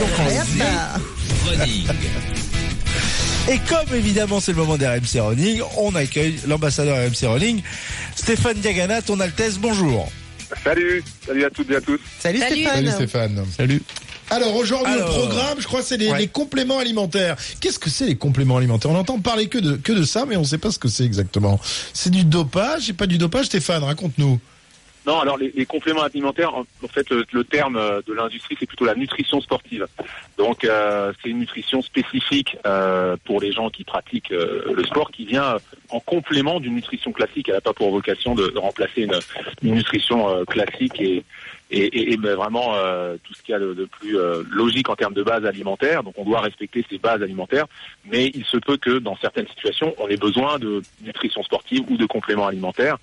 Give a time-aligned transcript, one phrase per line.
[0.00, 1.86] donc en Running.
[3.48, 7.62] Et comme évidemment c'est le moment des RMC Running, on accueille l'ambassadeur RMC Running,
[8.16, 10.10] Stéphane Diagana, ton Altesse, bonjour.
[10.64, 12.00] Salut, salut à toutes et à tous.
[12.18, 12.74] Salut, Salut Stéphane.
[12.74, 13.44] Salut Stéphane.
[13.56, 13.82] Salut.
[14.30, 16.18] Alors aujourd'hui le programme, je crois, c'est les, ouais.
[16.18, 17.36] les compléments alimentaires.
[17.60, 18.90] Qu'est-ce que c'est les compléments alimentaires?
[18.90, 20.88] On entend parler que de que de ça, mais on ne sait pas ce que
[20.88, 21.60] c'est exactement.
[21.92, 24.40] C'est du dopage, c'est pas du dopage, Stéphane Raconte-nous.
[25.06, 28.66] Non, alors les, les compléments alimentaires, en, fait, le, le terme euh, de l'industrie, c'est
[28.66, 29.86] plutôt la nutrition sportive.
[30.36, 35.10] Donc, euh, c'est une nutrition spécifique euh, pour les gens qui pratiquent euh, le sport,
[35.10, 35.56] qui vient
[35.88, 37.48] en complément d'une nutrition classique.
[37.48, 39.18] Elle n'a pas pour vocation de, de remplacer une,
[39.62, 41.24] une nutrition euh, classique et,
[41.70, 44.42] et, et- et, ben, vraiment euh, tout ce qu'il y a de, de plus euh,
[44.50, 46.02] logique en termes de base alimentaire.
[46.02, 47.66] Donc, on doit respecter ces bases alimentaires,
[48.04, 51.96] mais il se peut que dans certaines situations, on ait besoin de nutrition sportive ou
[51.96, 52.98] de compléments alimentaires.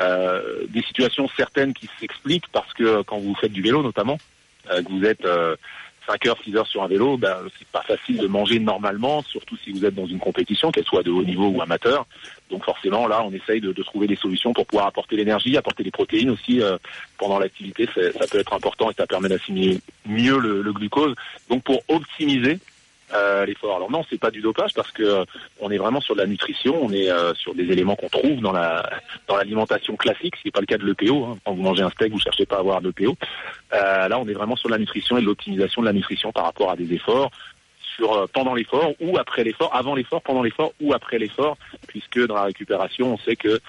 [0.00, 4.18] Euh, des situations certaines qui s'expliquent parce que quand vous faites du vélo notamment,
[4.70, 5.56] euh, que vous êtes euh,
[6.08, 9.56] 5 heures, 6 heures sur un vélo, ben, c'est pas facile de manger normalement, surtout
[9.58, 12.06] si vous êtes dans une compétition, qu'elle soit de haut niveau ou amateur.
[12.50, 15.82] Donc forcément, là, on essaye de, de trouver des solutions pour pouvoir apporter l'énergie, apporter
[15.82, 16.78] des protéines aussi euh,
[17.18, 17.86] pendant l'activité.
[17.94, 21.14] Ça peut être important et ça permet d'assimiler mieux le, le glucose.
[21.50, 22.58] Donc pour optimiser
[23.14, 23.76] euh, l'effort.
[23.76, 25.24] Alors non, c'est pas du dopage parce que euh,
[25.60, 28.40] on est vraiment sur de la nutrition, on est euh, sur des éléments qu'on trouve
[28.40, 28.88] dans la
[29.26, 31.24] dans l'alimentation classique, ce qui n'est pas le cas de l'EPO.
[31.24, 31.38] Hein.
[31.44, 33.16] Quand vous mangez un steak, vous cherchez pas à avoir d'EPO.
[33.74, 36.70] Euh, là, on est vraiment sur la nutrition et l'optimisation de la nutrition par rapport
[36.70, 37.30] à des efforts
[37.98, 42.24] sur euh, pendant l'effort ou après l'effort, avant l'effort, pendant l'effort ou après l'effort, puisque
[42.26, 43.60] dans la récupération, on sait que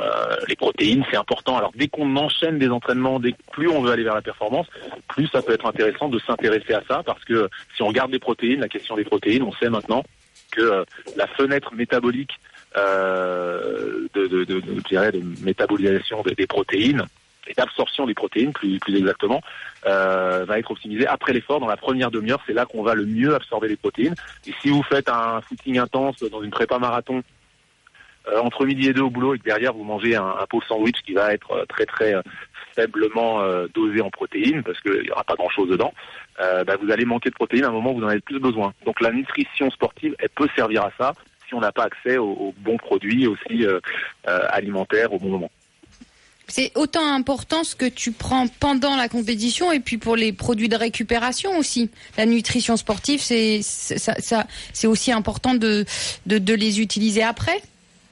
[0.00, 1.56] euh, les protéines, c'est important.
[1.56, 4.66] Alors dès qu'on enchaîne des entraînements, dès plus on veut aller vers la performance,
[5.08, 8.18] plus ça peut être intéressant de s'intéresser à ça, parce que si on regarde les
[8.18, 10.04] protéines, la question des protéines, on sait maintenant
[10.52, 10.84] que euh,
[11.16, 12.32] la fenêtre métabolique
[12.76, 17.04] euh, de, de, de, de, métabolisation des, protéines
[17.46, 19.40] et d'absorption des protéines, plus, plus exactement,
[19.84, 21.60] va être optimisée après l'effort.
[21.60, 24.14] Dans la première demi-heure, c'est là qu'on va le mieux absorber les protéines.
[24.46, 27.22] Et si vous faites un footing intense dans une prépa marathon,
[28.42, 31.02] entre midi et deux au boulot et que derrière vous mangez un, un pot sandwich
[31.04, 32.22] qui va être euh, très très euh,
[32.78, 35.92] faiblement euh, dosé en protéines parce qu'il n'y aura pas grand chose dedans,
[36.40, 38.38] euh, bah, vous allez manquer de protéines à un moment où vous en avez plus
[38.38, 38.72] besoin.
[38.84, 41.12] Donc la nutrition sportive, elle peut servir à ça
[41.48, 43.80] si on n'a pas accès aux, bons produits aussi euh,
[44.28, 45.50] euh, alimentaires au bon moment.
[46.46, 50.68] C'est autant important ce que tu prends pendant la compétition et puis pour les produits
[50.68, 51.90] de récupération aussi.
[52.16, 53.60] La nutrition sportive, c'est
[54.86, 55.84] aussi important de
[56.26, 57.60] les utiliser après.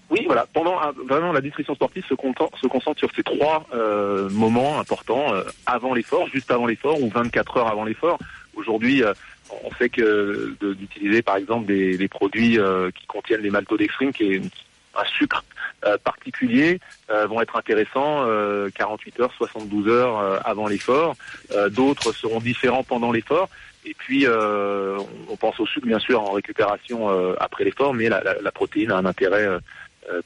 [0.09, 0.47] Oui, voilà.
[0.53, 0.77] Pendant
[1.09, 5.43] vraiment la nutrition sportive se, content- se concentre sur ces trois euh, moments importants euh,
[5.67, 8.19] avant l'effort, juste avant l'effort ou 24 heures avant l'effort.
[8.55, 9.13] Aujourd'hui, euh,
[9.65, 14.35] on sait que d'utiliser par exemple des, des produits euh, qui contiennent les maltodextrines, qui
[14.35, 14.43] est
[14.99, 15.45] un sucre
[15.85, 16.79] euh, particulier,
[17.11, 21.17] euh, vont être intéressants euh, 48 heures, 72 heures avant l'effort.
[21.71, 23.49] D'autres seront différents pendant l'effort.
[23.85, 28.41] Et puis, on- pense au sucre, bien sûr, en récupération après l'effort, mais la, la-
[28.41, 29.47] la protéine a un intérêt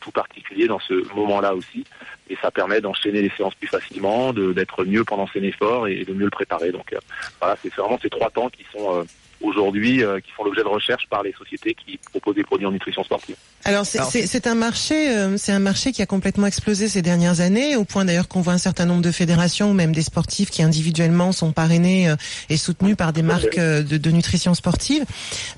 [0.01, 1.85] tout particulier dans ce moment-là aussi.
[2.29, 6.13] Et ça permet d'enchaîner les séances plus facilement, d'être mieux pendant ces efforts et de
[6.13, 6.71] mieux le préparer.
[6.71, 6.99] Donc euh,
[7.41, 9.05] voilà, c'est vraiment ces trois temps qui sont euh,
[9.43, 12.71] aujourd'hui, euh, qui font l'objet de recherche par les sociétés qui proposent des produits en
[12.73, 13.37] nutrition sportive.
[13.65, 16.89] Alors c'est Alors, c'est- c'est un marché, euh, c'est un marché qui a complètement explosé
[16.89, 19.93] ces dernières années, au point d'ailleurs qu'on voit un certain nombre de fédérations ou même
[19.95, 22.17] des sportifs qui individuellement sont parrainés euh,
[22.49, 25.05] et soutenus par des marques euh, de, de nutrition sportive.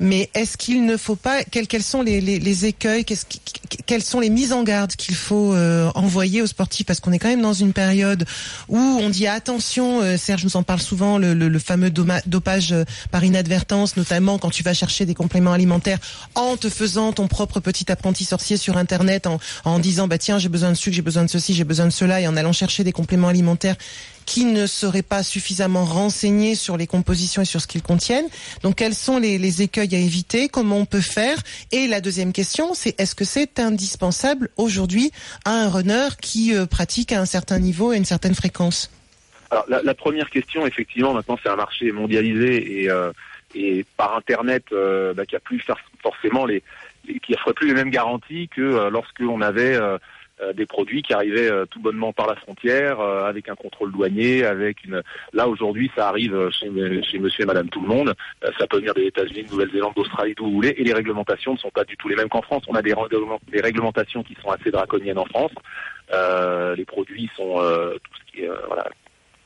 [0.00, 3.40] Mais est-ce qu'il ne faut pas quels, quels sont les, les, les écueils, qu'est-ce qui-
[3.86, 6.86] quelles sont les mises en garde qu'il faut euh, envoyer aux sportifs?
[6.86, 8.24] Parce qu'on est quand même dans une période
[8.68, 12.22] où on dit attention, euh, Serge nous en parle souvent, le, le, le fameux doma-
[12.26, 12.74] dopage
[13.10, 15.98] par inadvertance, notamment quand tu vas chercher des compléments alimentaires
[16.34, 20.38] en te faisant ton propre petit apprenti sorcier sur Internet, en, en disant bah tiens
[20.38, 22.52] j'ai besoin de sucre, j'ai besoin de ceci, j'ai besoin de cela, et en allant
[22.52, 23.76] chercher des compléments alimentaires
[24.24, 28.28] qui ne seraient pas suffisamment renseignés sur les compositions et sur ce qu'ils contiennent.
[28.62, 30.48] Donc quels sont les, les écueils à éviter?
[30.48, 31.38] Comment on peut faire?
[31.72, 35.10] Et la deuxième question, c'est est-ce que c'est indispensable aujourd'hui
[35.44, 38.90] à un runner qui euh, pratique à un certain niveau et une certaine fréquence?
[39.50, 43.12] Alors la, la première question, effectivement, maintenant c'est un marché mondialisé et, euh,
[43.54, 46.62] et par Internet, euh, bah, qui a plus for- forcément les,
[47.06, 49.98] les- qui offre plus les mêmes garanties que euh, lorsque on avait euh,
[50.54, 55.00] des produits qui arrivaient tout bonnement par la frontière, avec un contrôle douanier, avec une.
[55.32, 56.68] Là aujourd'hui, ça arrive chez,
[57.04, 58.12] chez Monsieur et Madame tout le monde.
[58.58, 61.58] Ça peut venir des États-Unis, de Nouvelle-Zélande, d'Australie, d'où vous voulez, et les réglementations ne
[61.58, 62.64] sont pas du tout les mêmes qu'en France.
[62.66, 62.92] On a des,
[63.60, 65.52] réglementations qui sont assez draconiennes en France.
[66.76, 67.58] Les produits sont
[68.02, 68.50] tout ce qui est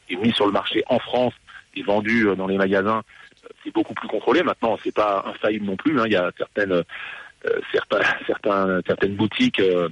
[0.09, 1.35] est mis sur le marché en France
[1.75, 3.03] et vendu dans les magasins,
[3.65, 4.43] c'est beaucoup plus contrôlé.
[4.43, 6.01] Maintenant, c'est pas infaillible non plus.
[6.01, 6.05] hein.
[6.07, 6.83] Il y a certaines, euh,
[7.73, 9.89] certains, certains, certaines boutiques euh,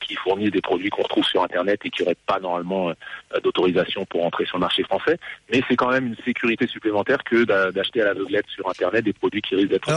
[0.00, 4.04] qui fournissent des produits qu'on retrouve sur Internet et qui n'auraient pas normalement euh, d'autorisation
[4.06, 5.18] pour entrer sur le marché français.
[5.52, 9.12] Mais c'est quand même une sécurité supplémentaire que d'a- d'acheter à l'aveuglette sur Internet des
[9.12, 9.88] produits qui risquent d'être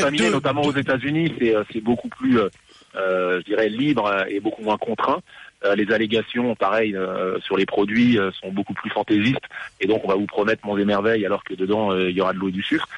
[0.00, 1.34] contaminés, deux- notamment aux États-Unis.
[1.38, 2.48] C'est euh, beaucoup plus, euh,
[2.96, 5.20] euh, je dirais, libre euh, et beaucoup moins contraint.
[5.64, 9.44] Euh, les allégations, pareil, euh, sur les produits euh, sont beaucoup plus fantaisistes.
[9.80, 12.20] Et donc, on va vous promettre monts et merveilles alors que dedans, euh, il y
[12.20, 12.88] aura de l'eau et du sucre.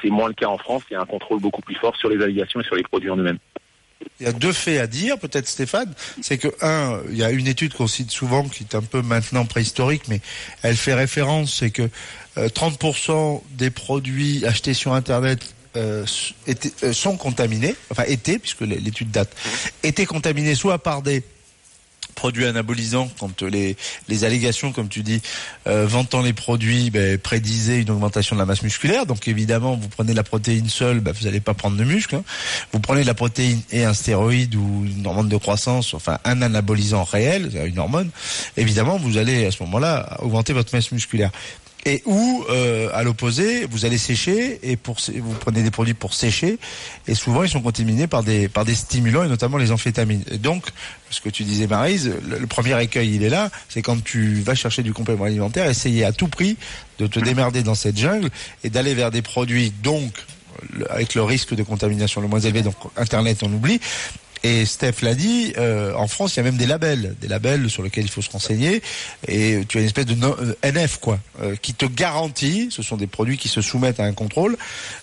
[0.00, 0.82] C'est moins le cas en France.
[0.90, 3.10] Il y a un contrôle beaucoup plus fort sur les allégations et sur les produits
[3.10, 3.38] en eux-mêmes.
[4.20, 5.92] Il y a deux faits à dire, peut-être Stéphane.
[6.22, 9.02] C'est que, un, il y a une étude qu'on cite souvent, qui est un peu
[9.02, 10.20] maintenant préhistorique, mais
[10.62, 11.88] elle fait référence, c'est que
[12.38, 16.04] euh, 30% des produits achetés sur Internet euh,
[16.46, 19.30] étaient- euh, sont contaminés, enfin étaient, puisque l'étude date,
[19.82, 21.22] étaient contaminés soit par des
[22.24, 23.76] produits anabolisants quand les,
[24.08, 25.20] les allégations, comme tu dis,
[25.66, 29.04] euh, vantant les produits, ben, prédisaient une augmentation de la masse musculaire.
[29.04, 32.14] Donc évidemment, vous prenez la protéine seule, ben, vous n'allez pas prendre de muscle.
[32.14, 32.24] hein.
[32.72, 37.04] Vous prenez la protéine et un stéroïde ou une hormone de croissance, enfin un anabolisant
[37.04, 38.08] réel, une hormone.
[38.56, 41.30] Évidemment, vous allez à ce moment-là augmenter votre masse musculaire.
[41.86, 46.14] Et ou euh, à l'opposé, vous allez sécher et pour vous prenez des produits pour
[46.14, 46.58] sécher
[47.06, 50.24] et souvent ils sont contaminés par des par des stimulants et notamment les amphétamines.
[50.30, 50.64] Et donc,
[51.10, 54.54] ce que tu disais Marise, le, premier écueil il est là, c'est quand tu vas
[54.54, 56.56] chercher du complément alimentaire, essayer à tout prix
[56.98, 58.30] de te démerder dans cette jungle
[58.62, 60.12] et d'aller vers des produits donc
[60.88, 63.80] avec le risque de contamination le moins élevé, donc Internet on oublie.
[64.46, 67.70] Et Steph l'a dit, euh, en France, il y a même des labels, des labels
[67.70, 68.82] sur lesquels il faut se renseigner.
[69.26, 72.82] Et tu as une espèce de no- euh, NF, quoi, euh, qui te garantit, ce
[72.82, 74.58] sont des produits qui se soumettent à un contrôle,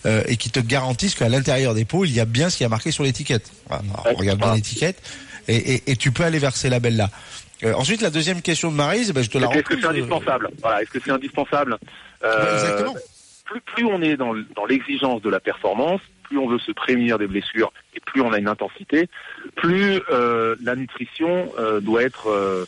[0.06, 2.64] euh, et qui te garantissent qu'à l'intérieur des pots, il y a bien ce qui
[2.64, 3.52] est marqué sur l'étiquette.
[3.68, 3.84] Voilà.
[4.06, 5.02] Ouais, regarde bien l'étiquette,
[5.48, 7.10] et, et, et tu peux aller vers ces labels-là.
[7.64, 9.90] Euh, ensuite, la deuxième question de Marise, ben, je te la Est-ce que c'est euh,
[9.90, 10.50] indispensable?
[10.62, 11.80] Voilà, est-ce que c'est indispensable?
[12.24, 12.94] Exactement.
[13.46, 14.34] plus, plus on est dans
[14.70, 18.40] l'exigence de la performance, plus on veut se prémunir des blessures et plus on a
[18.40, 19.10] une intensité,
[19.58, 22.66] plus euh, la nutrition euh, doit être, euh,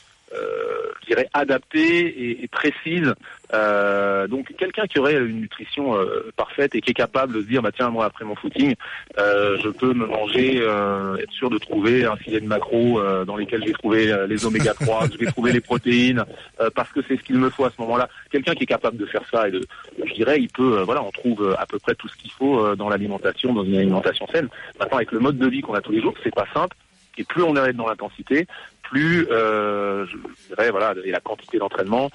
[1.02, 3.14] je dirais, adaptée et, précise.
[3.54, 7.48] Euh, donc quelqu'un qui aurait une nutrition euh, parfaite et qui est capable de se
[7.48, 8.74] dire, bah tiens, moi après mon footing,
[9.20, 13.26] euh, je peux me manger, euh, être sûr de trouver un filet de macro euh,
[13.26, 16.24] dans lesquels je vais trouver euh, les oméga 3, je vais trouver les protéines,
[16.60, 18.10] euh, parce que c'est ce qu'il me faut à ce moment-là.
[18.32, 19.62] Quelqu'un qui est capable de faire ça et de
[20.06, 22.32] je dirais, il peut, euh, voilà, on trouve euh, à peu près tout ce qu'il
[22.32, 24.50] faut euh, dans l'alimentation, dans une alimentation saine.
[24.80, 26.76] Maintenant, avec le mode de vie qu'on a tous les jours, c'est pas simple.
[27.18, 28.48] Et plus on est dans l'intensité,
[28.94, 30.18] plus, euh, je
[30.56, 32.12] dirais, voilà, et la quantité d'entraînement,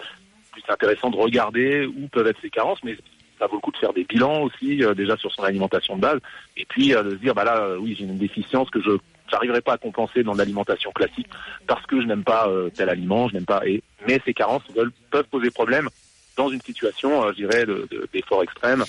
[0.53, 2.97] plus c'est intéressant de regarder où peuvent être ses carences, mais
[3.39, 6.03] ça vaut le coup de faire des bilans aussi, euh, déjà sur son alimentation de
[6.03, 6.21] base,
[6.57, 8.91] et puis euh, de se dire, bah là, oui, j'ai une déficience que je
[9.31, 11.27] j'arriverai pas à compenser dans l'alimentation classique
[11.67, 14.93] parce que je n'aime pas tel aliment, je n'aime pas, et mais ces carences veulent,
[15.11, 15.89] peuvent poser problème
[16.37, 18.85] dans une situation, je dirais, de- de- d'effort extrême,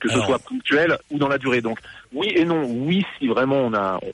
[0.00, 0.26] que ce Alors.
[0.26, 1.60] soit ponctuel ou dans la durée.
[1.60, 1.78] Donc
[2.12, 2.62] oui et non.
[2.68, 4.12] Oui, si vraiment on a, on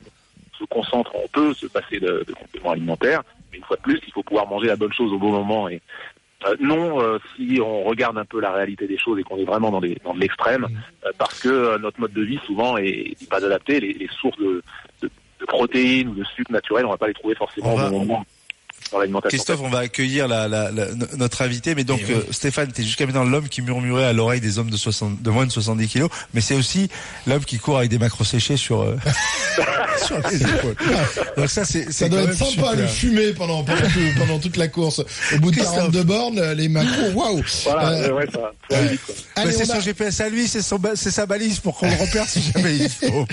[0.61, 3.23] se concentre, on peut se passer de, de compléments alimentaires.
[3.51, 5.69] Mais une fois de plus, il faut pouvoir manger la bonne chose au bon moment.
[5.69, 5.81] Et
[6.47, 9.45] euh, non, euh, si on regarde un peu la réalité des choses et qu'on est
[9.45, 10.67] vraiment dans, des, dans de l'extrême,
[11.05, 12.89] euh, parce que notre mode de vie souvent est,
[13.21, 13.81] est pas adapté.
[13.81, 14.63] Les, les sources de,
[15.03, 15.11] de,
[15.41, 17.91] de protéines ou de sucre naturel, on va pas les trouver forcément On va- au
[17.91, 18.25] bon moment
[18.93, 19.37] dans l'alimentation.
[19.37, 22.19] Christophe, on va accueillir la, la- la- no- notre invité, mais donc Eh oui.
[22.29, 25.31] euh, Stéphane, t'es jusqu'à maintenant l'homme qui murmurait à l'oreille des hommes de, 60, de
[25.31, 26.89] moins de 70 kilos, mais c'est aussi
[27.27, 28.97] l'homme qui court avec des macros séchés sur, euh,
[30.05, 30.75] sur les épaules.
[31.37, 32.77] Donc ça, c'est Ça doit être sympa super.
[32.77, 35.01] le fumer pendant pendant, tout- pendant toute la course.
[35.35, 35.77] Au bout de Christophe.
[35.77, 37.43] 42 bornes, les macros, waouh.
[37.65, 38.53] Voilà, Euh, ouais, ça,
[39.37, 41.89] Allez, c'est a- son GPS à lui, c'est son ba- c'est sa balise pour qu'on
[41.89, 43.27] le repère si jamais il faut.